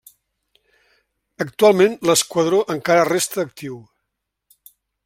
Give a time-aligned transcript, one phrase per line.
[1.45, 3.79] Actualment l'esquadró encara resta actiu.